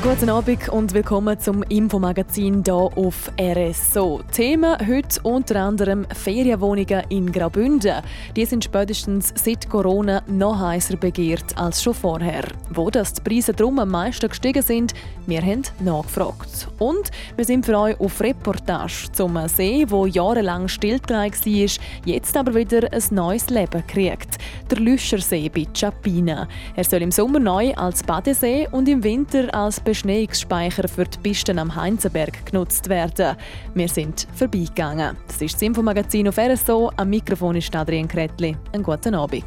[0.00, 4.20] Guten Abend und willkommen zum Infomagazin hier auf RSO.
[4.30, 8.02] Themen heute unter anderem Ferienwohnungen in Graubünden.
[8.36, 12.44] Die sind spätestens seit Corona noch heißer begehrt als schon vorher.
[12.70, 14.94] Wo das die Preise drum am meisten gestiegen sind,
[15.26, 16.68] wir haben nachgefragt.
[16.78, 22.54] Und wir sind für euch auf Reportage zum See, wo jahrelang stillgelegt war, jetzt aber
[22.54, 24.38] wieder ein neues Leben kriegt.
[24.70, 26.46] Der Lüschersee bei Chapina.
[26.76, 31.58] Er soll im Sommer neu als Badesee und im Winter als Beschneiungsspeicher für die Pisten
[31.58, 33.34] am Heinzenberg genutzt werden.
[33.72, 35.16] Wir sind vorbeigegangen.
[35.26, 36.92] Das ist das Infomagazin auf RSO.
[36.94, 38.54] Am Mikrofon ist Adrian Kretli.
[38.74, 39.46] Einen guten Abend.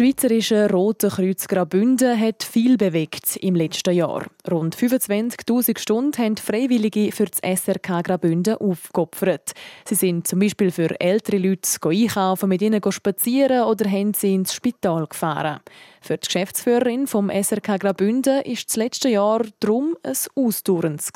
[0.00, 4.24] Schweizerische Rote Kreuz Graubünden hat viel bewegt im letzten Jahr.
[4.50, 9.52] Rund 25.000 Stunden haben Freiwillige für das SRK Graubünden aufgeopfert.
[9.84, 14.54] Sie sind zum Beispiel für ältere Leute einkaufen, mit ihnen spazieren oder haben sie ins
[14.54, 15.60] Spital gefahren.
[16.00, 21.12] Für die Geschäftsführerin vom SRK Graubünden ist das letzte Jahr darum ein ausdauerndes.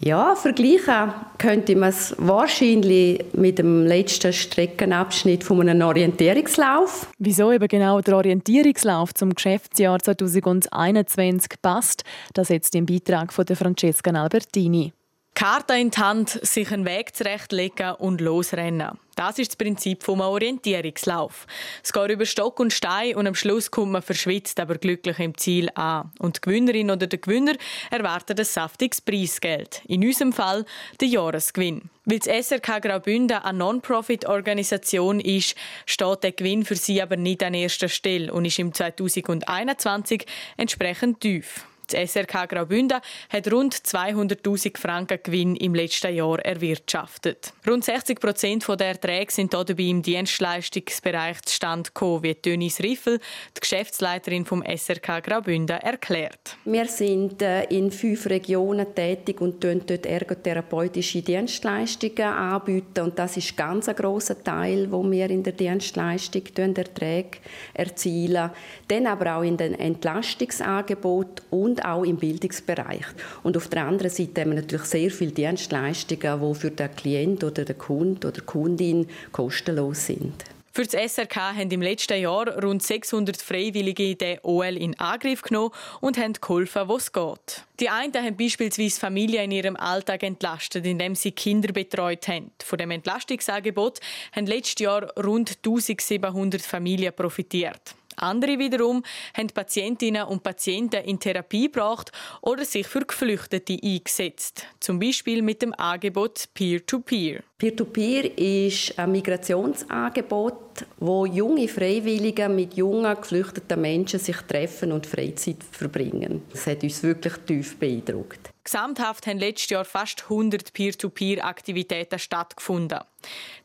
[0.00, 7.10] Ja, vergleichen könnte man es wahrscheinlich mit dem letzten Streckenabschnitt von einem Orientierungslauf.
[7.18, 14.12] Wieso eben genau der Orientierungslauf zum Geschäftsjahr 2021 passt, das jetzt im Beitrag von Francesca
[14.12, 14.92] Albertini.
[15.38, 18.98] Karte in die Hand, sich einen Weg zurechtlegen und losrennen.
[19.14, 21.46] Das ist das Prinzip vom Orientierungslauf.
[21.80, 25.38] Es geht über Stock und Stein und am Schluss kommt man verschwitzt, aber glücklich im
[25.38, 26.10] Ziel an.
[26.18, 27.52] Und die Gewinnerin oder der Gewinner
[27.88, 29.80] erwartet ein saftiges Preisgeld.
[29.86, 30.64] In unserem Fall
[31.00, 31.82] den Jahresgewinn.
[32.04, 35.54] Weil das SRK Graubünden eine Non-Profit-Organisation ist,
[35.86, 41.20] steht der Gewinn für sie aber nicht an erster Stelle und ist im 2021 entsprechend
[41.20, 41.64] tief.
[41.88, 43.00] Das SRK Graubünden
[43.30, 47.54] hat rund 200.000 Franken Gewinn im letzten Jahr erwirtschaftet.
[47.66, 53.20] Rund 60 Prozent der Erträge sind dabei im Dienstleistungsbereich zustande gekommen, wie Dönis Riffel,
[53.56, 56.58] die Geschäftsleiterin vom SRK Graubünden, erklärt.
[56.66, 63.00] Wir sind äh, in fünf Regionen tätig und dort ergotherapeutische Dienstleistungen anbieten.
[63.00, 67.38] Und das ist ganz ein grosser Teil, wo wir in der Dienstleistung Erträge
[67.72, 68.50] erzielen.
[68.88, 73.04] Dann aber auch in den Entlastungsangeboten und und auch im Bildungsbereich.
[73.42, 77.44] Und auf der anderen Seite haben wir natürlich sehr viele Dienstleistungen, die für den Klient
[77.44, 80.44] oder den Kunden oder die Kundin kostenlos sind.
[80.72, 85.72] Für das SRK haben im letzten Jahr rund 600 Freiwillige den OL in Angriff genommen
[86.00, 87.64] und haben geholfen, wo es geht.
[87.80, 92.52] Die einen haben beispielsweise Familien in ihrem Alltag entlastet, indem sie Kinder betreut haben.
[92.62, 93.98] Von dem Entlastungsangebot
[94.36, 97.97] haben letztes Jahr rund 1700 Familien profitiert.
[98.18, 99.02] Andere wiederum
[99.36, 102.12] haben Patientinnen und Patienten in Therapie gebracht
[102.42, 104.66] oder sich für Geflüchtete eingesetzt.
[104.80, 107.42] Zum Beispiel mit dem Angebot Peer-to-Peer.
[107.58, 115.64] Peer-to-Peer ist ein Migrationsangebot, wo junge Freiwillige mit jungen geflüchteten Menschen sich treffen und Freizeit
[115.70, 116.42] verbringen.
[116.52, 118.50] Das hat uns wirklich tief beeindruckt.
[118.68, 123.00] Gesamthaft haben letztes Jahr fast 100 Peer-to-Peer-Aktivitäten stattgefunden.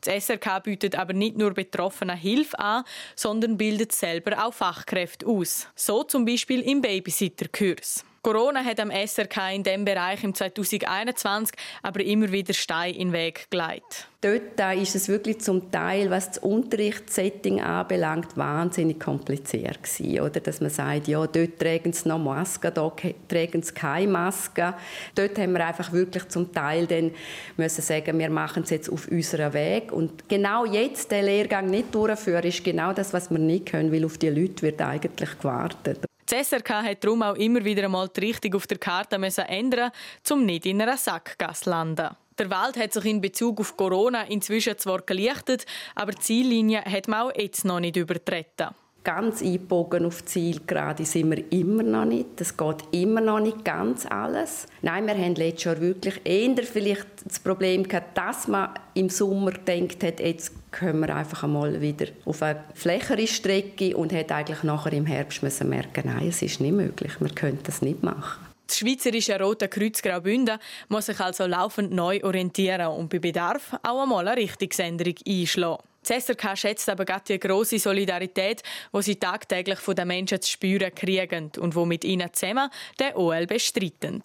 [0.00, 5.68] Das SRK bietet aber nicht nur Betroffenen Hilfe an, sondern bildet selber auch Fachkräfte aus.
[5.74, 8.06] So zum Beispiel im Babysitter-Kurs.
[8.24, 13.12] Corona hat am SRK in diesem Bereich im 2021 aber immer wieder Steine in den
[13.12, 14.08] Weg gelegt.
[14.22, 20.40] Dort ist es wirklich zum Teil, was das Unterrichtssetting anbelangt, wahnsinnig kompliziert gewesen, oder?
[20.40, 24.72] Dass man sagt, ja, dort tragen sie noch Masken, dort tragen sie keine Masken.
[25.14, 27.10] Dort haben wir einfach wirklich zum Teil dann
[27.58, 29.92] müssen sagen, wir machen es jetzt auf unserem Weg.
[29.92, 34.06] Und genau jetzt den Lehrgang nicht durchführen, ist genau das, was wir nicht können, weil
[34.06, 36.06] auf die Leute wird eigentlich gewartet.
[36.26, 39.90] Das SRK hat darum auch immer wieder einmal die Richtung auf der Karte ändern
[40.30, 42.16] um nicht in einer Sackgasse zu landen.
[42.38, 47.08] Der Wald hat sich in Bezug auf Corona inzwischen zwar gelichtet, aber die Ziellinie hat
[47.08, 48.74] man auch jetzt noch nicht übertreten
[49.04, 52.26] ganz einbogen auf Ziel gerade sind wir immer noch nicht.
[52.36, 54.66] Das geht immer noch nicht ganz alles.
[54.82, 59.52] Nein, wir haben letztes Jahr wirklich eher vielleicht das Problem gehabt, dass man im Sommer
[59.52, 64.62] denkt hat, jetzt können wir einfach einmal wieder auf eine flächere Strecke und hat eigentlich
[64.62, 68.44] nachher im Herbst müssen merken, nein, es ist nicht möglich, wir können das nicht machen.
[68.66, 70.58] Das Schweizerische Rote Kreuz Graubünden
[70.88, 75.82] muss sich also laufend neu orientieren und bei Bedarf auch einmal eine Richtungsänderung einschlagen.
[76.08, 78.62] Die SRK schätzt aber gerade die grosse Solidarität,
[78.94, 82.68] die sie tagtäglich von den Menschen zu spüren kriegen und die mit ihnen zusammen
[83.00, 84.22] den OL bestreiten.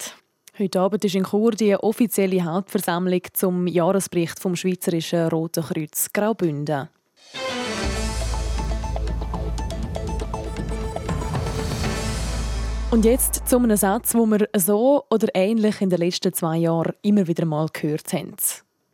[0.58, 6.88] Heute Abend ist in Chur die offizielle Hauptversammlung zum Jahresbericht vom Schweizerischen Roten Kreuz Graubünden.
[12.90, 16.92] Und jetzt zu einem Satz, den wir so oder ähnlich in den letzten zwei Jahren
[17.02, 18.34] immer wieder mal gehört haben.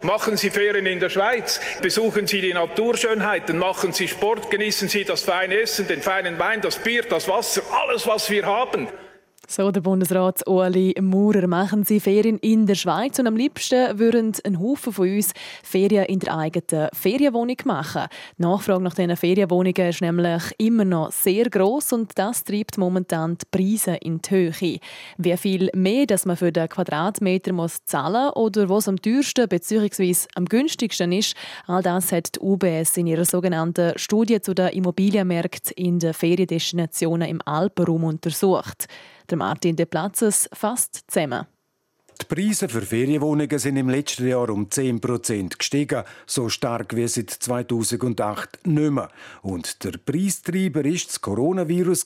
[0.02, 5.04] Machen Sie Ferien in der Schweiz, besuchen Sie die Naturschönheiten, machen Sie Sport, genießen Sie
[5.04, 8.88] das feine Essen, den feinen Wein, das Bier, das Wasser, alles, was wir haben.
[9.48, 14.32] So der Bundesrat Ueli Maurer machen sie Ferien in der Schweiz und am liebsten würden
[14.44, 15.32] ein Haufen von uns
[15.62, 18.06] Ferien in der eigenen Ferienwohnung machen.
[18.38, 23.38] Die Nachfrage nach diesen Ferienwohnungen ist nämlich immer noch sehr groß und das treibt momentan
[23.38, 24.80] die Preise in die Höhe.
[25.16, 30.12] Wie viel mehr dass man für den Quadratmeter muss zahlen oder was am teuersten bzw.
[30.34, 31.36] am günstigsten ist,
[31.68, 37.28] all das hat die UBS in ihrer sogenannten Studie zu den Immobilienmärkten in den Feriendestinationen
[37.28, 38.88] im Alpenraum untersucht.
[39.28, 41.46] Der Martin De Platzes fasst zusammen.
[42.20, 47.30] Die Preise für Ferienwohnungen sind im letzten Jahr um 10% gestiegen, so stark wie seit
[47.30, 49.08] 2008 nicht mehr.
[49.42, 52.04] Und der Preistreiber war das Coronavirus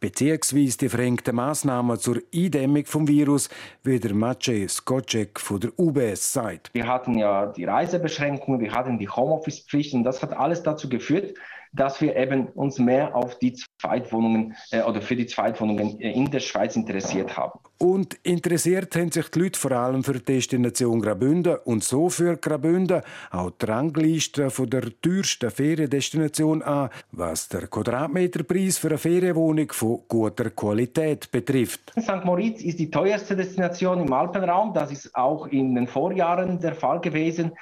[0.00, 3.48] beziehungsweise die verhängten Massnahmen zur Eindämmung vom Virus,
[3.84, 6.70] wie der Maciej Skocek von der UBS sagt.
[6.72, 11.34] Wir hatten ja die Reisebeschränkungen, wir hatten die Homeoffice-Pflicht und das hat alles dazu geführt,
[11.72, 16.30] dass wir eben uns mehr auf die Zweitwohnungen äh, oder für die Zweitwohnungen äh, in
[16.30, 17.58] der Schweiz interessiert haben.
[17.78, 22.36] Und interessiert haben sich die Leute vor allem für die Destination Graubünden und so für
[22.36, 29.70] Graubünden auch die Rangliste von der teuersten Feriendestination an, was der Quadratmeterpreis für eine Ferienwohnung
[29.72, 31.92] von guter Qualität betrifft.
[32.00, 32.24] St.
[32.24, 34.72] Moritz ist die teuerste Destination im Alpenraum.
[34.72, 37.52] Das ist auch in den Vorjahren der Fall gewesen.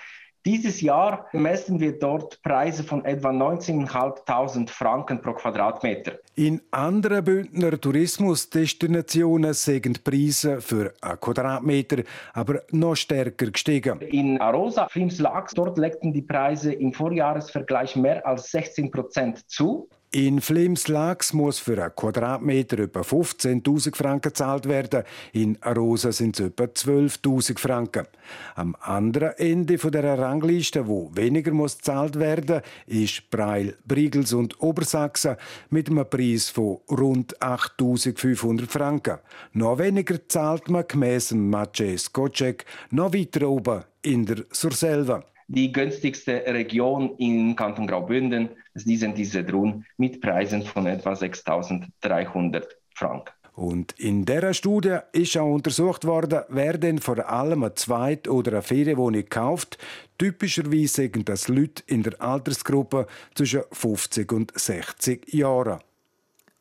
[0.47, 6.19] Dieses Jahr messen wir dort Preise von etwa 19.500 Franken pro Quadratmeter.
[6.35, 12.03] In anderen Bündner Tourismusdestinationen sind die Preise für einen Quadratmeter
[12.35, 13.99] aber noch stärker gestiegen.
[14.03, 19.89] In Arosa, Flims Lachs, dort legten die Preise im Vorjahresvergleich mehr als 16 Prozent zu.
[20.15, 25.03] In Flims-Lax muss für einen Quadratmeter etwa 15.000 Franken gezahlt werden.
[25.33, 28.07] In Arosa sind es etwa 12.000 Franken.
[28.55, 35.35] Am anderen Ende dieser Rangliste, wo weniger muss gezahlt werden, ist Breil, Brigels und Obersachsen
[35.71, 39.19] mit einem Preis von rund 8.500 Franken.
[39.53, 45.25] Noch weniger zahlt man gemäss Maciej Skocek noch weiter oben in der Surselva
[45.55, 48.49] die günstigste Region im Kanton Graubünden.
[48.75, 52.65] Sind diese Drohnen mit Preisen von etwa 6.300
[52.95, 53.33] Franken.
[53.55, 58.53] Und in dieser Studie ist auch untersucht worden, wer denn vor allem eine Zweit- oder
[58.53, 59.79] eine Ferienwohnung kauft.
[60.19, 65.79] Typischerweise sind das Leute in der Altersgruppe zwischen 50 und 60 Jahren.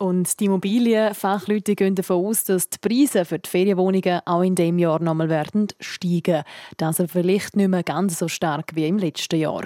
[0.03, 4.77] Und die Immobilienfachleute gehen davon aus, dass die Preise für die Ferienwohnungen auch in diesem
[4.77, 6.44] Jahr nochmal werden steigen.
[6.75, 9.63] Das vielleicht nicht mehr ganz so stark wie im letzten Jahr.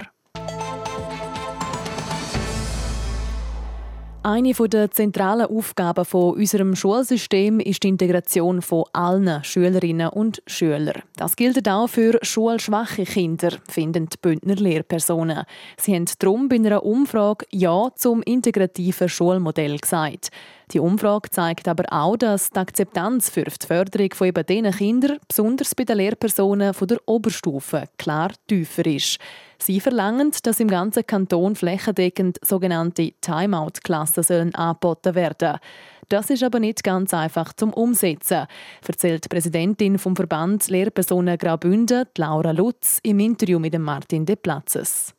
[4.30, 11.02] Eine der zentralen Aufgaben von unserem Schulsystem ist die Integration von allen Schülerinnen und Schülern.
[11.16, 15.46] Das gilt auch für schulschwache Kinder, finden die Bündner Lehrpersonen.
[15.78, 20.30] Sie haben darum bei einer Umfrage Ja zum integrativen Schulmodell gesagt.
[20.74, 25.18] Die Umfrage zeigt aber auch, dass die Akzeptanz für die Förderung von eben diesen Kindern,
[25.26, 29.18] besonders bei den Lehrpersonen von der Oberstufe, klar tiefer ist.
[29.60, 35.60] Sie verlangen, dass im ganzen Kanton flächendeckend sogenannte Timeout-Klassen angeboten werden
[36.10, 38.46] Das ist aber nicht ganz einfach zum Umsetzen,
[38.86, 45.17] erzählt die Präsidentin vom Verband Lehrpersonen Graubünden, Laura Lutz, im Interview mit Martin De Platzes.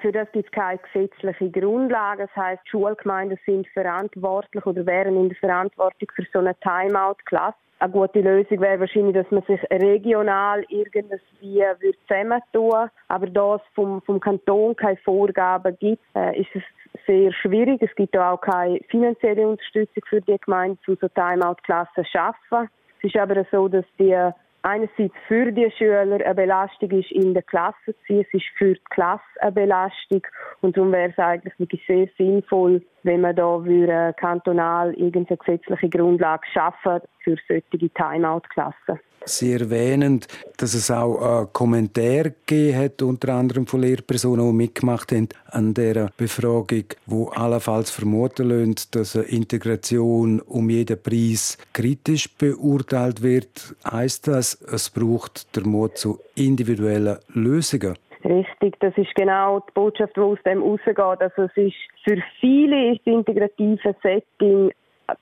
[0.00, 2.26] Für das gibt es keine gesetzliche Grundlage.
[2.26, 7.56] Das heisst, Schulgemeinden sind verantwortlich oder wären in der Verantwortung für so eine Timeout-Klasse.
[7.78, 12.90] Eine gute Lösung wäre wahrscheinlich, dass man sich regional irgendwie zusammentun würde.
[13.08, 16.62] Aber da es vom, vom Kanton keine Vorgaben gibt, äh, ist es
[17.06, 17.82] sehr schwierig.
[17.82, 22.70] Es gibt auch keine finanzielle Unterstützung für die Gemeinden, die so Timeout-Klassen schaffen.
[22.98, 24.16] Es ist aber so, dass die
[24.66, 28.20] einerseits für die Schüler eine Belastung ist, in der Klasse zu sein.
[28.20, 30.22] Es ist für die Klasse eine Belastung.
[30.60, 35.88] Und darum wäre es eigentlich wirklich sehr sinnvoll, wenn man da würde, kantonal irgendeine gesetzliche
[35.88, 38.98] Grundlage schaffen für solche Timeout-Klassen.
[39.28, 40.20] Sie erwähnen,
[40.56, 45.74] dass es auch einen Kommentar gegeben hat, unter anderem von Lehrpersonen, die mitgemacht haben an
[45.74, 53.74] dieser Befragung, wo allenfalls vermuten lassen, dass eine Integration um jeden Preis kritisch beurteilt wird.
[53.90, 57.96] Heißt das, es braucht der Mut zu individuellen Lösungen?
[58.24, 60.98] Richtig, das ist genau die Botschaft, die aus dem rausgeht.
[60.98, 64.70] Also es ist für viele ist das integrative Setting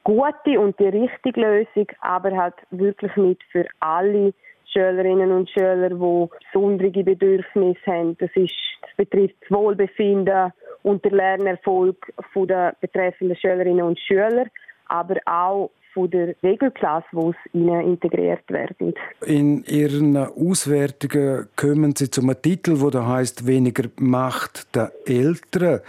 [0.02, 4.32] gute und die richtige Lösung, aber halt wirklich nicht für alle
[4.72, 8.16] Schülerinnen und Schüler, die besondere Bedürfnisse haben.
[8.18, 14.46] Das, ist, das betrifft das Wohlbefinden und den Lernerfolg der betreffenden Schülerinnen und Schüler,
[14.86, 18.94] aber auch von der Regelklasse, wo es ihnen integriert werden.
[19.24, 25.80] In Ihren Auswertungen kommen Sie zu einem Titel, wo da heißt weniger Macht der Eltern.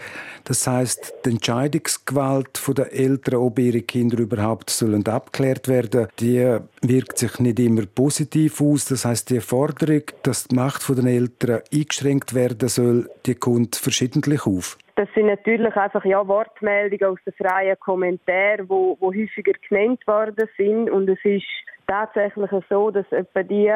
[0.46, 7.18] Das heißt, die Entscheidungsgewalt der Eltern, ob ihre Kinder überhaupt sollen abklärt werden, die wirkt
[7.18, 8.86] sich nicht immer positiv aus.
[8.86, 14.46] Das heißt, die Forderung, dass die Macht der Eltern eingeschränkt werden soll, die kommt verschiedentlich
[14.46, 14.78] auf.
[14.96, 20.50] Das sind natürlich einfach ja, Wortmeldungen aus den freien Kommentaren, wo, wo häufiger genannt worden
[20.58, 20.90] sind.
[20.90, 21.46] Und es ist
[21.88, 23.70] tatsächlich so, dass etwa die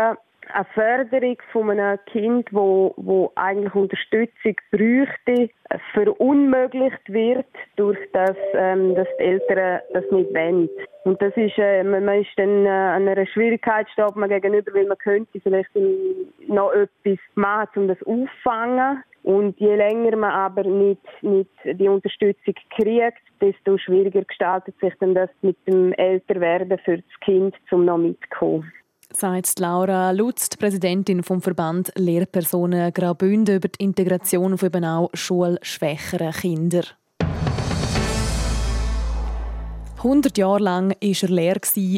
[0.52, 5.50] eine Förderung von einem Kind, wo, wo eigentlich Unterstützung bräuchte,
[5.94, 7.46] verunmöglicht wird
[7.76, 10.70] durch das, ähm, dass die Eltern das nicht wollen.
[11.04, 14.88] Und das ist, äh, man ist dann äh, an einer Schwierigkeit steht man gegenüber, weil
[14.88, 15.70] man könnte vielleicht
[16.48, 19.04] noch etwas machen, um das auffangen.
[19.24, 25.16] Und je länger man aber nicht, nicht die Unterstützung kriegt, desto schwieriger gestaltet sich dann
[25.16, 28.72] das mit dem Älterwerden für das Kind, um noch mitzukommen
[29.12, 36.32] sagt Laura Lutz, Präsidentin vom Verband Lehrpersonen Graubünden über die Integration von eben auch schulschwächeren
[36.32, 36.86] Kindern.
[39.98, 41.58] 100 Jahre lang war er leer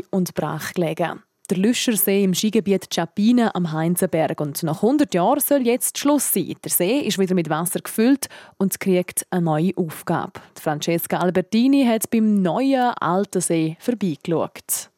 [0.09, 1.21] und brach gelegen.
[1.51, 4.39] Der Lüschersee im Skigebiet Chapine am Heinzenberg.
[4.39, 6.55] Und nach 100 Jahren soll jetzt Schluss sein.
[6.63, 10.39] Der See ist wieder mit Wasser gefüllt und kriegt eine neue Aufgabe.
[10.57, 14.91] Francesca Albertini hat beim neuen alten See vorbeigeschaut.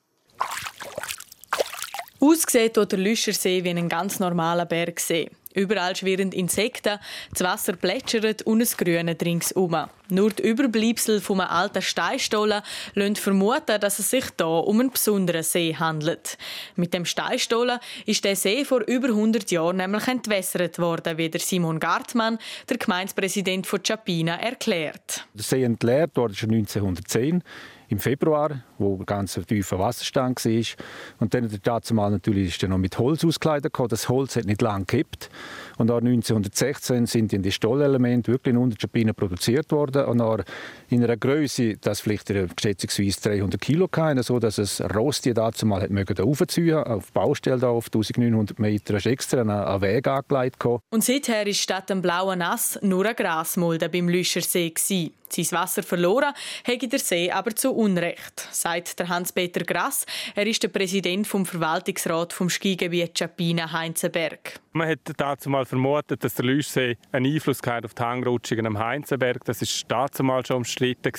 [2.19, 5.31] Aussieht der Lüschersee wie ein ganz normaler Bergsee.
[5.53, 6.99] Überall schwirren Insekten,
[7.31, 9.75] das Wasser plätschert und es grüne ringsum.
[10.09, 12.61] Nur die Überbleibsel vom alten Steinstollen
[12.93, 16.37] lassen vermuten, dass es sich hier um einen besonderen See handelt.
[16.75, 21.39] Mit dem Steinstollen ist der See vor über 100 Jahren nämlich entwässert worden, wie der
[21.39, 22.37] Simon Gartmann,
[22.69, 25.25] der Gemeindepräsident von Chapina, erklärt.
[25.33, 27.43] Der See entleert wurde 1910
[27.93, 30.63] im Februar, wo ganz tiefer Wasserstand war.
[31.19, 34.61] Und dann dazu mal natürlich ist er noch mit Holz auskleidet Das Holz hat nicht
[34.61, 35.29] lange gekippt.
[35.77, 40.05] Und auch 1916 sind die Stollelemente wirklich in Unterschapinen produziert worden.
[40.05, 40.39] Und auch
[40.89, 45.87] in einer Größe, das vielleicht schätzungsweise 300 Kilo hatten, so dass es Rost dazu mal
[46.19, 50.65] aufziehen auf Baustelle auf 1900 Meter ist extra einen Weg angelegt.
[50.65, 55.11] Und seither ist statt dem blauen Nass nur eine Grasmulde beim Lüschersee gewesen.
[55.33, 56.31] Sein Wasser verloren
[56.63, 60.05] hätte der See aber zu Unrecht, sagt der Hans-Peter Grass.
[60.35, 64.59] Er ist der Präsident vom Verwaltungsrat vom Skigebiet Chapina-Heinzenberg.
[64.73, 69.43] Man hat dazu mal vermutet, dass der Lüschsee einen Einfluss auf die Hangrutschungen am Heinzenberg.
[69.45, 71.11] Das ist dazu mal schon umstritten.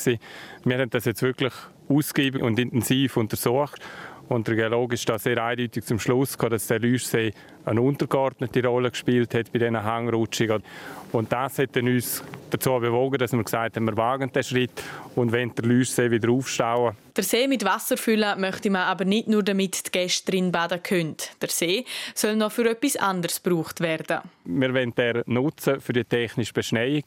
[0.65, 1.53] Wir haben das jetzt wirklich
[1.89, 3.81] ausgiebig und intensiv untersucht
[4.29, 7.33] und der Geologe ist da sehr eindeutig zum Schluss gekommen, dass der Lüschsee
[7.65, 10.63] eine untergeordnete Rolle gespielt hat bei diesen Hangrutschungen.
[11.13, 14.83] Und das hat uns dazu bewogen, dass wir gesagt haben, wir wagen den Schritt
[15.15, 16.97] und wenn der Lüschsee wieder aufstauen.
[17.17, 20.83] Der See mit Wasser füllen möchte man aber nicht nur, damit die Gäste drin baden
[20.83, 21.17] können.
[21.41, 24.19] Der See soll noch für etwas anderes gebraucht werden.
[24.45, 27.05] Wir wollen den nutzen für die technische Beschneiung.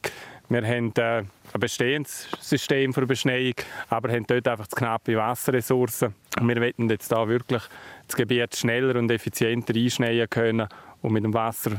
[0.50, 3.54] Wir haben äh, ein bestehendes System für Beschneiung,
[3.90, 6.14] aber haben dort einfach zu knappe Wasserressourcen.
[6.40, 7.62] Und wir wollen jetzt da wirklich
[8.06, 10.68] das Gebiet schneller und effizienter einschneien können
[11.02, 11.72] und mit dem Wasser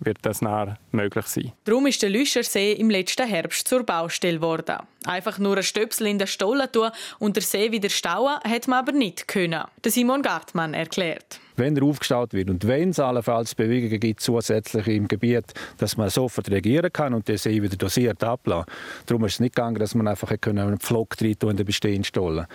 [0.00, 1.52] wird das nachher möglich sein.
[1.64, 4.78] Darum ist der Lüschersee im letzten Herbst zur Baustelle geworden.
[5.04, 8.80] Einfach nur ein Stöpsel in der Stolle tun und der See wieder stauen, hätte man
[8.80, 9.64] aber nicht können.
[9.84, 15.08] Simon Gartmann erklärt wenn er aufgestaut wird und wenn es allenfalls Bewegungen gibt zusätzlich im
[15.08, 15.46] Gebiet,
[15.78, 18.66] dass man sofort reagieren kann und See wieder dosiert ablassen.
[19.06, 22.46] Darum ist es nicht gegangen, dass man einfach einen Pflock rein in den bestehenden Stollen.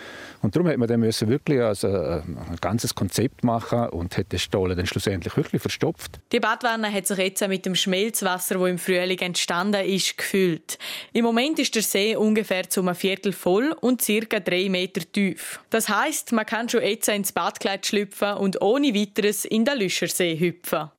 [0.42, 4.40] Und darum hat man dann müssen wirklich also ein ganzes Konzept machen und hat den
[4.40, 6.20] Stollen dann schlussendlich wirklich verstopft.
[6.32, 10.78] Die Badwanne hat sich jetzt mit dem Schmelzwasser, das im Frühling entstanden ist, gefüllt.
[11.14, 15.60] Im Moment ist der See ungefähr zu einem Viertel voll und circa drei Meter tief.
[15.70, 20.40] Das heißt, man kann schon jetzt ins Badkleid schlüpfen und ohne weiteres in den Lüschersee
[20.40, 20.90] hüpfen.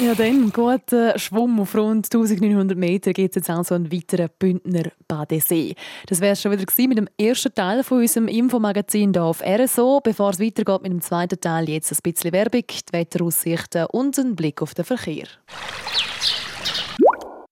[0.00, 4.92] Ja, dann guter Schwumm auf rund 1900 Meter geht es jetzt also einen weiteren Bündner
[5.08, 5.74] Badesee.
[6.06, 10.00] Das wäre schon wieder mit dem ersten Teil von unserem Infomagazin hier auf RSO.
[10.00, 14.36] Bevor es weitergeht mit dem zweiten Teil, jetzt ein bisschen Werbung, die Wetteraussichten und ein
[14.36, 15.26] Blick auf den Verkehr.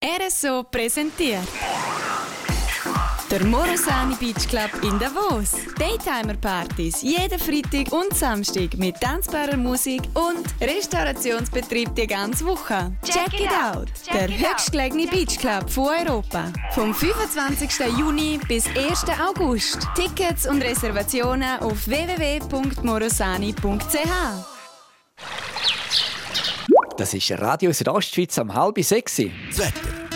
[0.04, 1.48] RSO präsentiert
[3.30, 5.52] der Morosani Beach Club in Davos.
[5.78, 12.92] Daytimer-Partys jeden Freitag und Samstag mit tanzbarer Musik und Restaurationsbetrieb die ganze Woche.
[13.04, 13.88] Check, Check it out!
[14.12, 16.52] Der höchstgelegene Beach Club von Europa.
[16.72, 17.70] Vom 25.
[17.98, 19.04] Juni bis 1.
[19.20, 19.86] August.
[19.94, 23.56] Tickets und Reservationen auf www.morosani.ch.
[26.96, 29.16] Das ist Radio Südostschweiz am halb sechs.
[29.16, 30.15] Das Wetter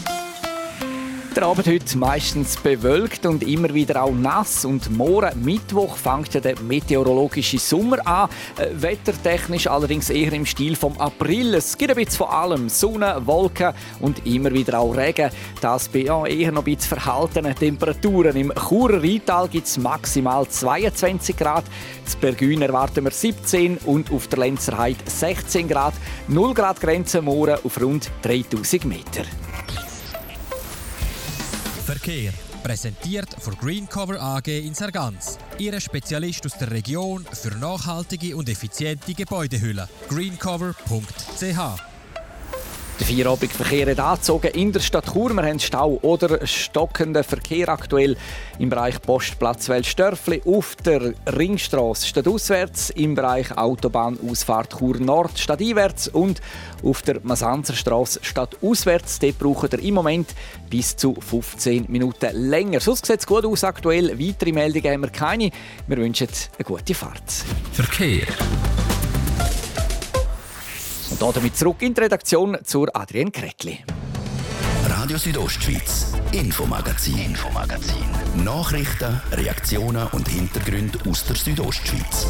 [1.35, 4.65] der Abend heute meistens bewölkt und immer wieder auch nass.
[4.65, 8.29] Und morgen Mittwoch fängt ja der meteorologische Sommer an.
[8.57, 11.53] Äh, wettertechnisch allerdings eher im Stil vom April.
[11.53, 12.69] Es gibt ein bisschen von allem.
[12.69, 15.31] Sonne, Wolken und immer wieder auch Regen.
[15.61, 18.35] Das bei ja, eher noch ein bisschen verhaltenen Temperaturen.
[18.35, 21.63] Im Churer Rheintal gibt es maximal 22 Grad.
[22.03, 25.93] Das Bergün erwarten wir 17 und auf der Lenzerheide 16 Grad.
[26.27, 29.23] 0 Grad Grenze morgen auf rund 3000 Meter.
[31.91, 32.31] Verkehr.
[32.63, 35.37] Präsentiert von Greencover AG in Sargans.
[35.57, 39.89] Ihre Spezialist aus der Region für nachhaltige und effiziente Gebäudehülle.
[40.07, 41.90] greencover.ch
[43.01, 45.33] der Feierabendverkehr hat angezogen in der Stadt Chur.
[45.33, 48.15] Wir haben Stau oder stockenden Verkehr aktuell
[48.59, 56.41] im Bereich Postplatz Welsdörfli auf der Ringstraße stadtauswärts, im Bereich Autobahnausfahrt Chur Nord stadteinwärts und
[56.83, 59.19] auf der Masanzerstraße stadtauswärts.
[59.19, 60.29] Dort brauchen wir im Moment
[60.69, 62.81] bis zu 15 Minuten länger.
[62.81, 64.19] Sonst sieht es gut aus aktuell.
[64.19, 65.49] Weitere Meldungen haben wir keine.
[65.87, 66.27] Wir wünschen
[66.57, 67.31] eine gute Fahrt.
[67.73, 68.27] Verkehr.
[71.21, 73.77] Und damit zurück in die Redaktion zur Adrienne Kretli.
[74.89, 78.43] Radio Südostschweiz, Infomagazin, Infomagazin.
[78.43, 82.27] Nachrichten, Reaktionen und Hintergründe aus der Südostschweiz.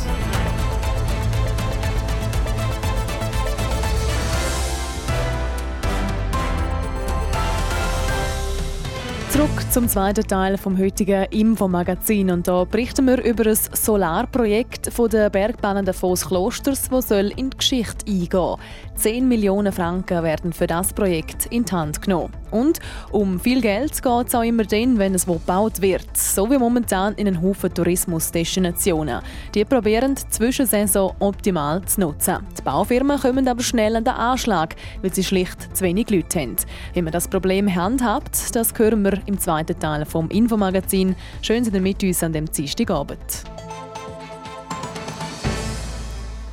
[9.42, 15.10] Zurück zum zweiten Teil vom heutigen Infomagazin und da berichten wir über ein Solarprojekt von
[15.10, 18.58] der Bergbahnen Davos Klosters, das soll in die Geschichte eingehen.
[18.94, 22.41] 10 Millionen Franken werden für das Projekt in die Hand genommen.
[22.52, 22.80] Und
[23.12, 26.16] um viel Geld geht es auch immer dann, wenn es gebaut wird.
[26.16, 29.22] So wie momentan in einem Haufen Tourismusdestinationen.
[29.56, 32.38] Die probieren die Zwischensaison optimal zu nutzen.
[32.58, 36.56] Die Baufirmen kommen aber schnell an den Anschlag, weil sie schlicht zu wenig Leute haben.
[36.94, 41.16] Wie man das Problem handhabt, das hören wir im zweiten Teil vom Infomagazin.
[41.42, 43.44] Schön, dass ihr mit uns an dem Dienstagabend.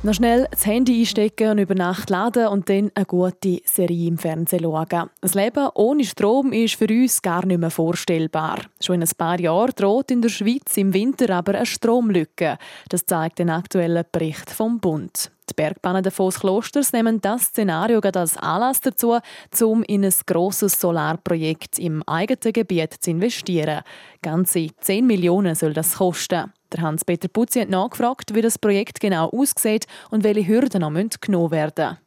[0.01, 4.17] Noch schnell das Handy einstecken und über Nacht laden und dann eine gute Serie im
[4.17, 5.09] Fernsehen schauen.
[5.19, 8.61] Das Leben ohne Strom ist für uns gar nicht mehr vorstellbar.
[8.79, 12.57] Schon in ein paar Jahren droht in der Schweiz im Winter aber eine Stromlücke.
[12.87, 15.31] Das zeigt ein aktueller Bericht vom Bund.
[15.49, 19.17] Die Bergbahnen der Klosters nehmen das Szenario als Anlass dazu,
[19.61, 23.81] um in ein grosses Solarprojekt im eigenen Gebiet zu investieren.
[24.21, 26.53] Ganze 10 Millionen soll das kosten.
[26.71, 31.51] Der Hans-Peter Putzi hat nachgefragt, wie das Projekt genau aussieht und welche Hürden noch genommen
[31.51, 31.97] werden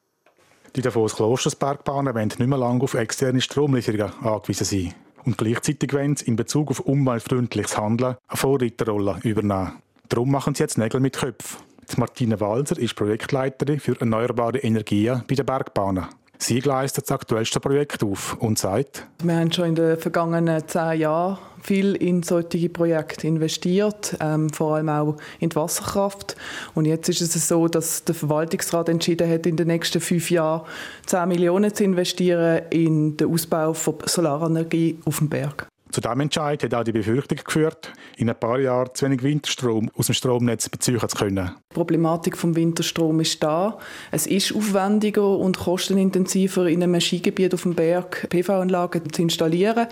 [0.76, 4.94] Die Davos Klostersbergbahnen wollen nicht mehr lange auf externe Stromlieferungen angewiesen sein.
[5.24, 9.82] Und gleichzeitig wollen sie in Bezug auf umweltfreundliches Handeln eine Vorreiterrolle übernehmen.
[10.08, 11.60] Darum machen sie jetzt Nägel mit Köpfen.
[11.96, 16.06] Martine Walser ist Projektleiterin für erneuerbare Energien bei den Bergbahnen.
[16.38, 21.00] Sie gleistet das aktuellste Projekt auf und sagt, wir haben schon in den vergangenen zehn
[21.00, 26.36] Jahren viel in solche Projekte investiert, ähm, vor allem auch in die Wasserkraft.
[26.74, 30.62] Und jetzt ist es so, dass der Verwaltungsrat entschieden hat, in den nächsten fünf Jahren
[31.06, 35.68] 10 Millionen zu investieren in den Ausbau von Solarenergie auf dem Berg.
[35.92, 39.90] Zu diesem Entscheid hat auch die Befürchtung geführt, in ein paar Jahren zu wenig Winterstrom
[39.94, 41.50] aus dem Stromnetz beziehen zu können.
[41.70, 43.78] Die Problematik vom Winterstrom ist da.
[44.10, 49.86] Es ist aufwendiger und kostenintensiver, in einem Skigebiet auf dem Berg PV-Anlagen zu installieren.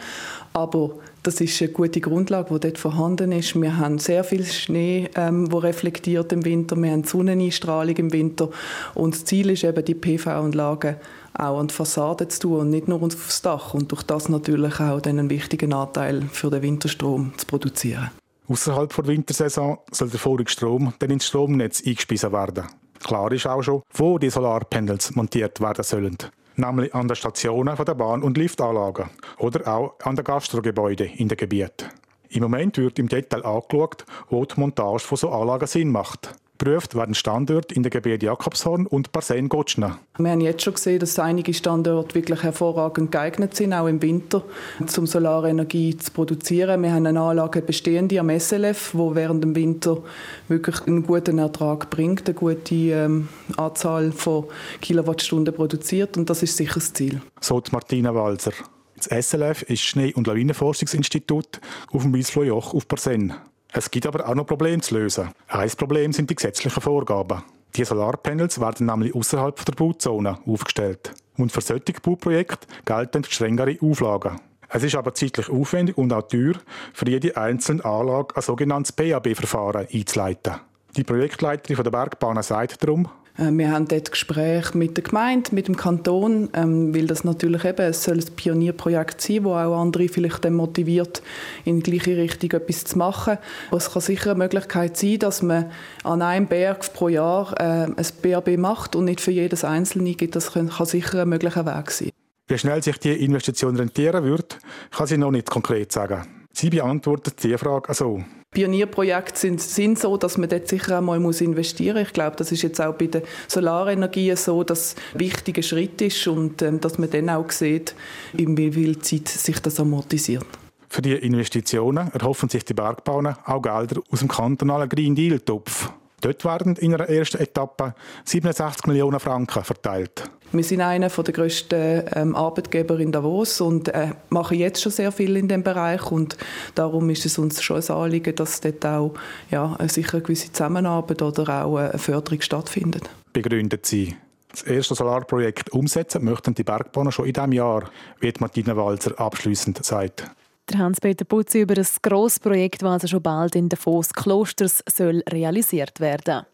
[0.54, 3.60] Aber das ist eine gute Grundlage, die dort vorhanden ist.
[3.60, 6.76] Wir haben sehr viel Schnee, ähm, wo reflektiert im Winter.
[6.76, 8.48] Wir haben Sonneneinstrahlung im Winter.
[8.94, 10.96] Und das Ziel ist eben, die PV-Anlagen
[11.34, 13.74] auch an die Fassade zu tun und nicht nur aufs Dach.
[13.74, 18.10] Und durch das natürlich auch einen wichtigen Anteil für den Winterstrom zu produzieren.
[18.48, 22.64] Außerhalb der Wintersaison soll der vorige Strom dann ins Stromnetz eingespeist werden.
[22.98, 26.18] Klar ist auch schon, wo die Solarpanels montiert werden sollen.
[26.56, 31.38] Nämlich an den Stationen der Bahn- und Liftanlagen oder auch an den Gastrogebäuden in den
[31.38, 31.88] Gebieten.
[32.28, 36.32] Im Moment wird im Detail angeschaut, wo die Montage von so Anlagen Sinn macht.
[36.60, 39.98] Geprüft werden Standorte in den Gebieten Jakobshorn und Parsein-Gotschna.
[40.18, 44.44] Wir haben jetzt schon gesehen, dass einige Standorte wirklich hervorragend geeignet sind, auch im Winter,
[44.78, 46.82] um Solarenergie zu produzieren.
[46.82, 50.02] Wir haben eine Anlage bestehende am SLF, wo während dem Winter
[50.48, 54.44] wirklich einen guten Ertrag bringt, eine gute ähm, Anzahl von
[54.82, 57.22] Kilowattstunden produziert und das ist sicher das Ziel.
[57.40, 58.52] So Martina Walser.
[58.98, 61.58] Das SLF ist Schnee- und Lawinenforschungsinstitut
[61.90, 63.32] auf dem Wiesflojoch auf Parsen.
[63.72, 65.30] Es gibt aber auch noch Probleme zu lösen.
[65.48, 67.42] Ein Problem sind die gesetzlichen Vorgaben.
[67.76, 71.12] Die Solarpanels werden nämlich außerhalb der Bauzone aufgestellt.
[71.36, 74.40] Und für solche Bauprojekte gelten strengere Auflagen.
[74.68, 76.54] Es ist aber zeitlich aufwendig und auch teuer,
[76.92, 80.54] für jede einzelne Anlage ein sogenanntes PAB-Verfahren einzuleiten.
[80.96, 85.76] Die Projektleiterin der Bergbahnen sagt darum, wir haben dort Gespräche mit der Gemeinde, mit dem
[85.76, 90.44] Kanton, ähm, weil das natürlich eben, es soll ein Pionierprojekt sein, wo auch andere vielleicht
[90.44, 91.22] dann motiviert,
[91.64, 93.38] in die gleiche Richtung etwas zu machen.
[93.70, 95.70] Es kann sicher eine Möglichkeit sein, dass man
[96.04, 100.36] an einem Berg pro Jahr äh, ein BAB macht und nicht für jedes Einzelne gibt.
[100.36, 102.10] Das kann, sicher ein möglicher Weg sein.
[102.48, 104.58] Wie schnell sich die Investition rentieren wird,
[104.90, 106.26] kann sie noch nicht konkret sagen.
[106.52, 108.24] Sie beantwortet diese Frage so.
[108.52, 112.08] Pionierprojekte sind, sind so, dass man dort sicher einmal muss investieren muss.
[112.08, 116.26] Ich glaube, das ist jetzt auch bei der Solarenergie so, dass ein wichtiger Schritt ist
[116.26, 117.94] und ähm, dass man dann auch sieht,
[118.36, 120.46] in wie viel Zeit sich das amortisiert.
[120.88, 125.92] Für die Investitionen erhoffen sich die Bergbauern auch Gelder aus dem kantonalen Green Deal-Topf.
[126.20, 130.30] Dort werden in einer ersten Etappe 67 Millionen Franken verteilt.
[130.52, 135.12] Wir sind einer der grössten ähm, Arbeitgeber in Davos und äh, machen jetzt schon sehr
[135.12, 136.36] viel in dem Bereich und
[136.74, 139.14] darum ist es uns schon ein Anliegen, dass dort auch
[139.50, 143.08] ja, sicher eine gewisse Zusammenarbeit oder auch eine Förderung stattfindet.
[143.32, 144.16] Begründet Sie.
[144.50, 149.84] Das erste Solarprojekt umsetzen möchten die Bergbahnen schon in diesem Jahr, wie Martina Walzer abschließend
[149.84, 150.28] sagt.
[150.70, 155.98] Der Hans-Peter Putzi über das Grossprojekt, das also schon bald in Davos Klosters soll realisiert
[155.98, 156.46] werden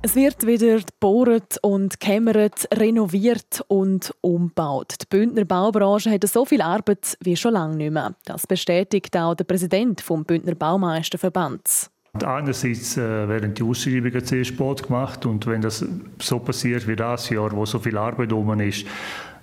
[0.00, 4.94] Es wird wieder gebohrt und gekämmert, renoviert und umgebaut.
[5.02, 8.14] Die Bündner Baubranche hat so viel Arbeit wie schon lange nicht mehr.
[8.24, 11.90] Das bestätigt auch der Präsident vom Bündner Baumeisterverbands.
[12.24, 15.84] Einerseits äh, werden die Ausschreibungen sehr Sport gemacht und wenn das
[16.18, 18.86] so passiert wie das Jahr, wo so viel Arbeit um ist,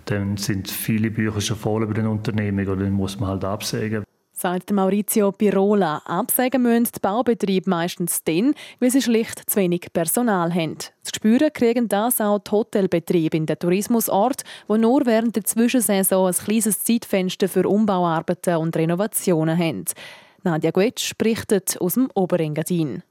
[0.06, 4.04] dann sind viele Bücher schon voll über den Unternehmen und dann muss man halt absägen
[4.36, 6.02] sagt Maurizio Pirola.
[6.06, 10.78] Absagen müssen die Baubetriebe meistens dann, weil sie schlicht zu wenig Personal haben.
[10.78, 16.28] Zu spüren kriegen das auch die Hotelbetriebe in den Tourismusorten, wo nur während der Zwischensaison
[16.28, 19.86] ein kleines Zeitfenster für Umbauarbeiten und Renovationen haben.
[20.46, 23.04] Nadja Guetsch berichtet aus dem Oberengadin.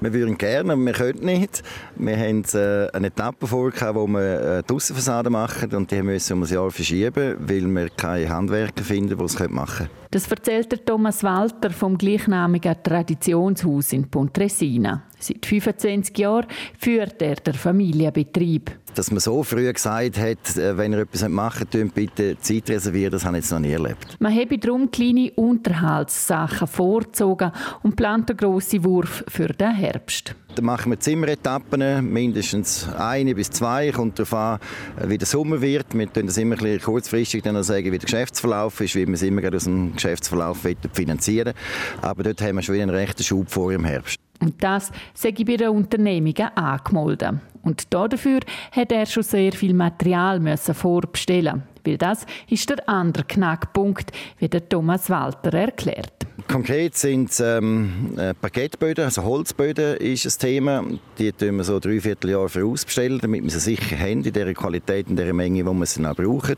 [0.00, 1.62] Wir würden gerne, aber wir können nicht.
[1.96, 6.38] Wir haben äh, eine Etappe vor, wo wir äh, die Aussenfassade machen und die müssen
[6.38, 9.90] wir ein Jahr verschieben, weil wir keine Handwerker finden, die es machen können.
[10.10, 15.04] Das erzählt der Thomas Walter vom gleichnamigen Traditionshaus in Pontresina.
[15.18, 16.46] Seit 25 Jahren
[16.78, 18.70] führt er den Familienbetrieb.
[18.94, 23.12] Dass man so früh gesagt hat, äh, wenn ihr etwas machen wollt, bitte Zeit reservieren,
[23.12, 24.16] das habe ich jetzt noch nie erlebt.
[24.20, 27.52] Man habe darum kleine Unterhaltssachen vorgezogen
[27.82, 30.34] und plant einen grossen Wurf für den Herbst.
[30.54, 33.92] Dann machen wir Zimmeretappen, mindestens eine bis zwei.
[33.92, 34.58] Kommt darauf an,
[35.06, 35.92] wie der Sommer wird.
[35.92, 39.22] Wir können das immer ein kurzfristig dann sagen, wie der Geschäftsverlauf ist, wie wir es
[39.22, 41.52] immer aus dem Geschäftsverlauf finanzieren
[42.00, 44.18] Aber dort haben wir schon einen rechten Schub vor im Herbst.
[44.40, 47.34] Und das sei bei den Unternehmungen angemeldet.
[47.62, 54.10] Und dafür hat er schon sehr viel Material vorbestellen weil das ist der andere Knackpunkt,
[54.38, 56.12] wie der Thomas Walter erklärt.
[56.48, 60.84] Konkret sind ähm, äh, Parkettböden, also Holzböden ist ein Thema.
[61.18, 65.08] Die tun wir so drei Vierteljahr vorausbestellen, damit wir sie sicher haben, in der Qualität,
[65.08, 66.56] in der Menge, wo wir sie auch brauchen.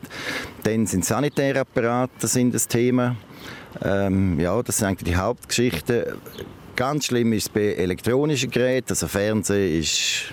[0.63, 3.15] Dann sind Sanitärapparate sind das Thema.
[3.81, 6.03] Ähm, ja, das sind eigentlich die Hauptgeschichten.
[6.79, 10.31] Ganz schlimm ist es bei elektronischen Geräten, also Fernsehen ist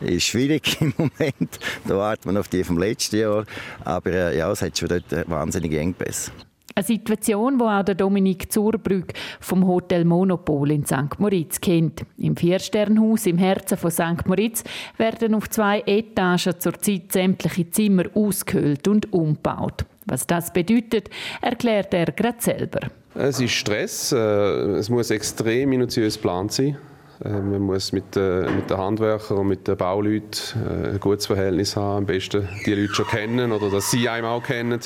[0.00, 1.58] ist schwierig im Moment.
[1.84, 3.44] Da wartet man auf die vom letzten Jahr.
[3.84, 6.30] Aber äh, ja, es hat schon dort wahnsinnige Engpässe.
[6.76, 11.18] Eine Situation, die auch Dominik Zurbrück vom Hotel Monopol in St.
[11.18, 12.02] Moritz kennt.
[12.18, 14.28] Im Viersternhaus im Herzen von St.
[14.28, 14.62] Moritz
[14.96, 19.86] werden auf zwei Etagen zurzeit sämtliche Zimmer ausgehöhlt und umgebaut.
[20.06, 21.10] Was das bedeutet,
[21.42, 22.78] erklärt er gerade selber.
[23.20, 24.12] Es ist Stress.
[24.12, 26.78] Äh, es muss extrem minutiös geplant sein.
[27.24, 31.74] Äh, man muss mit, äh, mit den Handwerkern und mit den Bauleuten ein gutes Verhältnis
[31.74, 31.98] haben.
[31.98, 34.78] Am besten die Leute schon kennen oder dass sie einem auch kennen.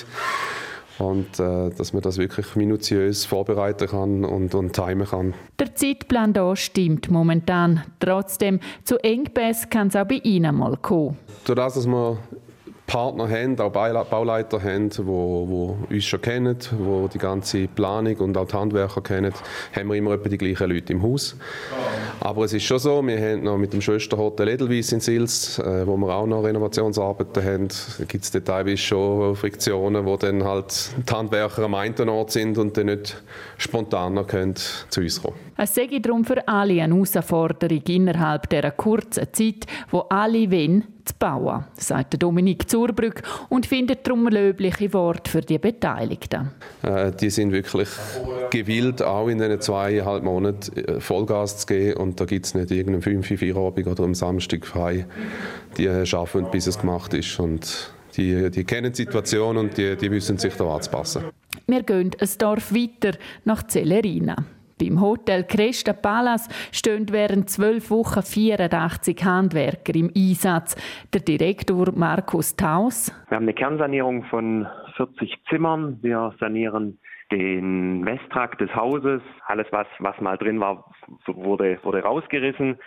[0.98, 5.34] Und dass man das wirklich minutiös vorbereiten kann und, und timen kann.
[5.58, 7.82] Der Zeitplan hier stimmt momentan.
[7.98, 11.18] Trotzdem, zu Engpässen kann es auch bei Ihnen mal kommen.
[11.44, 12.18] Durch das, dass wir
[12.86, 18.36] Partner haben, auch Bauleiter haben, die, die uns schon kennen, die die ganze Planung und
[18.36, 19.32] auch die Handwerker kennen,
[19.74, 21.36] haben wir immer etwa die gleichen Leute im Haus.
[22.20, 25.86] Aber es ist schon so, wir haben noch mit dem Schwesterhotel Edelweiss in Sils, äh,
[25.86, 27.68] wo wir auch noch Renovationsarbeiten haben,
[27.98, 32.58] da gibt es teilweise schon Friktionen, wo dann halt die Handwerker am einen Ort sind
[32.58, 33.22] und dann nicht
[33.58, 35.36] spontaner können zu uns kommen.
[35.56, 41.14] Es sei darum für alle eine Herausforderung innerhalb dieser kurzen Zeit, wo alle wollen, zu
[41.18, 46.50] bauen, sagt Dominik Zurbrück und findet darum löbliche Worte für die Beteiligten.
[46.82, 47.88] Äh, die sind wirklich
[48.50, 52.70] gewillt, auch in diesen zweieinhalb Monaten äh, Vollgas zu geben und da gibt es nicht
[52.70, 55.06] irgendeinen 5 Feierabend oder am Samstag frei.
[55.76, 60.10] Die arbeiten, bis es gemacht ist und die, die kennen die Situation und die, die
[60.10, 61.24] wissen sich da anzupassen.
[61.66, 64.36] Wir gehen ein Dorf weiter nach Celerina.
[64.82, 70.74] Beim Hotel Cresta Palace stehen während zwölf Wochen 84 Handwerker im Einsatz.
[71.12, 73.12] Der Direktor Markus Taus.
[73.28, 74.66] Wir haben eine Kernsanierung von
[74.96, 75.98] 40 Zimmern.
[76.02, 76.98] Wir sanieren
[77.30, 79.22] den Westtrakt des Hauses.
[79.46, 80.90] Alles, was, was mal drin war,
[81.26, 82.78] wurde, wurde rausgerissen.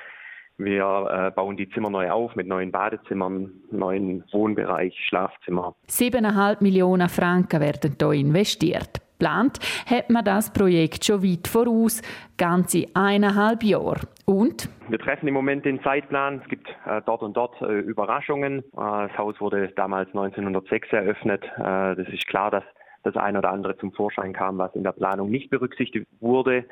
[0.57, 5.75] Wir äh, bauen die Zimmer neu auf mit neuen Badezimmern, neuen Wohnbereich, Schlafzimmer.
[5.89, 9.04] 7,5 Millionen Franken werden hier investiert.
[9.17, 12.01] Geplant hat man das Projekt schon weit voraus,
[12.37, 14.01] ganze eineinhalb Jahre.
[14.25, 14.69] Und?
[14.89, 16.41] Wir treffen im Moment den Zeitplan.
[16.43, 18.59] Es gibt äh, dort und dort äh, Überraschungen.
[18.59, 21.43] Äh, das Haus wurde damals 1906 eröffnet.
[21.57, 22.63] Äh, das ist klar, dass
[23.03, 26.65] das ein oder andere zum Vorschein kam, was in der Planung nicht berücksichtigt wurde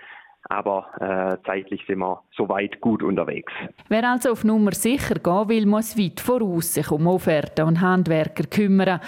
[0.50, 3.52] aber äh, zeitlich sind wir soweit gut unterwegs.
[3.90, 8.44] Wer also auf Nummer sicher gehen will, muss weit voraus sich um Offerten und Handwerker
[8.46, 9.00] kümmern.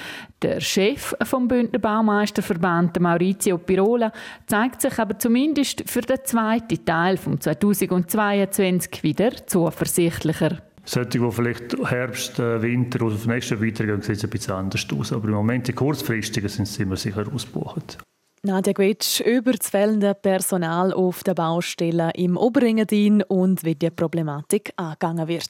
[0.42, 4.12] Der Chef vom Bündner Baumeisterverband, Maurizio Pirola,
[4.48, 10.60] zeigt sich aber zumindest für den zweiten Teil vom 2022 wieder zuversichtlicher.
[10.88, 14.88] Solche, die vielleicht Herbst, äh, Winter oder auf nächsten weitergehen, sieht es ein bisschen anders
[14.94, 15.12] aus.
[15.12, 17.98] Aber im Moment, die kurzfristigen, sind sie immer sicher ausgebucht.
[18.46, 24.72] Nadja Gwetsch über das fehlende Personal auf der Baustelle im Oberengadin und wie die Problematik
[24.76, 25.50] angegangen wird.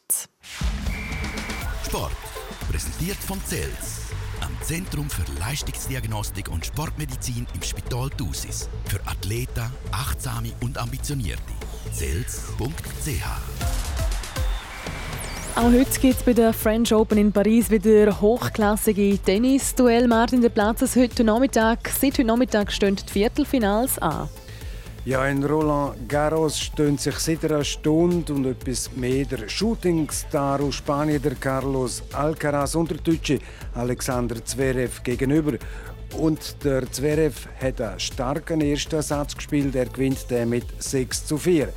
[1.85, 2.15] Sport,
[2.71, 8.69] präsentiert von CELS, am Zentrum für Leistungsdiagnostik und Sportmedizin im Spital Thusis.
[8.85, 11.53] Für Athleten, Achtsame und Ambitionierte.
[11.91, 13.25] CELS.ch
[15.55, 20.07] auch heute gibt es bei der French Open in Paris wieder hochklassige Tennis-Duell.
[20.07, 21.87] Martin, der Platz ist heute Nachmittag.
[21.87, 24.27] Seit heute Nachmittag stehen die Viertelfinals an.
[25.05, 30.75] Ja, in Roland Garros stehen sich seit einer Stunde und etwas mehr der Shootingstar aus
[30.75, 33.39] Spanien, der Carlos Alcaraz und der Deutsche
[33.75, 35.57] Alexander Zverev gegenüber.
[36.17, 39.75] Und der Zverev hat einen starken ersten Satz gespielt.
[39.75, 41.69] Er gewinnt den mit 6 zu 4.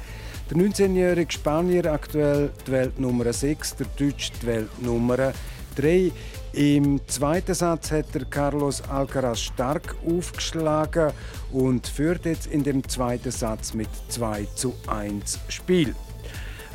[0.50, 5.34] Der 19-jährige Spanier aktuell die Weltnummer 6, der Deutsche die Weltnummer
[5.76, 6.10] 3.
[6.54, 11.12] Im zweiten Satz hat der Carlos Alcaraz stark aufgeschlagen
[11.52, 15.94] und führt jetzt in dem zweiten Satz mit 2 zu 1 Spiel.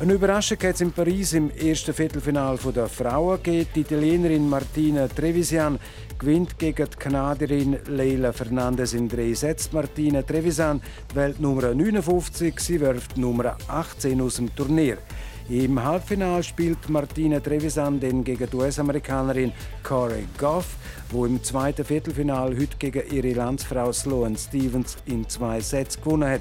[0.00, 3.68] Eine Überraschung hat es in Paris im ersten Viertelfinal der Frauen gegeben.
[3.76, 5.78] Die Italienerin Martina Trevisian
[6.18, 9.70] gewinnt gegen die Kanadierin Leila Fernandez in drei Sätzen.
[9.72, 14.98] Martina Trevisan, die Weltnummer 59, sie wirft Nummer 18 aus dem Turnier.
[15.48, 19.52] Im Halbfinale spielt Martina Trevisan den gegen die US-Amerikanerin
[19.84, 20.74] Corey Goff,
[21.10, 26.40] wo im zweiten Viertelfinal heute gegen ihre Landsfrau Sloane Stevens in zwei Sätzen gewonnen hat.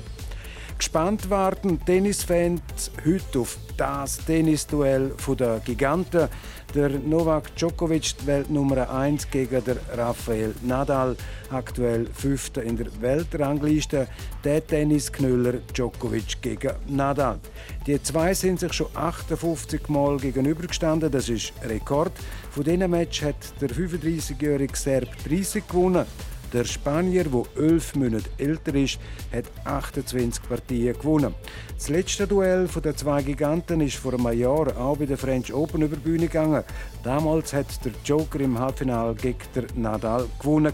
[0.78, 6.28] Gespannt warten Tennisfans heute auf das Tennisduell der Giganten.
[6.76, 11.16] Der Novak Djokovic, die Weltnummer 1 gegen der Rafael Nadal,
[11.52, 14.08] aktuell Fünfter in der Weltrangliste.
[14.44, 17.40] Der Tennisknüller Djokovic gegen Nadal.
[17.86, 21.12] Die zwei sind sich schon 58 Mal gegenübergestanden.
[21.12, 22.14] Das ist Rekord.
[22.52, 26.06] Von diesem Match hat der 35-jährige Serb 30 gewonnen.
[26.54, 29.00] Der Spanier, der elf Monate älter ist,
[29.34, 31.34] hat 28 Partien gewonnen.
[31.76, 35.82] Das letzte Duell der zwei Giganten ist vor einem Jahr auch bei der French Open
[35.82, 36.64] über die Bühne gegangen.
[37.04, 39.38] Damals hat der Joker im Halbfinale gegen
[39.76, 40.74] Nadal gewonnen.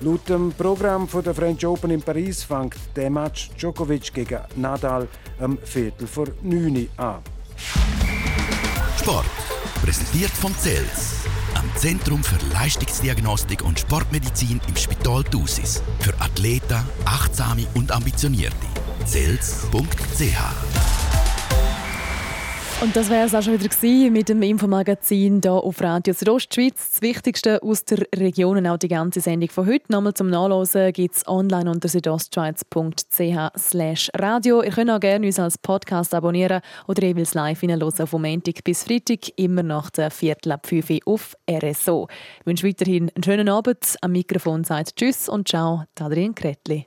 [0.00, 5.08] Laut dem Programm der French Open in Paris fängt der Match Djokovic gegen Nadal
[5.40, 7.18] am Viertel vor 9 Uhr an.
[8.96, 9.26] Sport,
[9.82, 11.24] präsentiert von Zels
[11.60, 15.82] am Zentrum für Leistungsdiagnostik und Sportmedizin im Spital Thusis.
[16.00, 18.56] Für Athleten, Achtsame und Ambitionierte.
[19.04, 20.89] Zels.ch
[22.82, 26.92] und das wäre es auch schon wieder mit dem Infomagazin hier auf Radio Südostschweiz.
[26.92, 29.84] Das Wichtigste aus der Region und auch die ganze Sendung von heute.
[29.88, 34.62] Nochmal zum Nachlesen gibt es online unter südostschweiz.ch radio.
[34.62, 38.84] Ihr könnt auch gerne uns als Podcast abonnieren oder jeweils live hineinhören vom Montag bis
[38.84, 42.08] Freitag, immer nach der Viertel ab 5 Uhr auf RSO.
[42.40, 43.96] Ich wünsche weiterhin einen schönen Abend.
[44.00, 46.86] Am Mikrofon sagt Tschüss und Ciao, Adrian Kretli.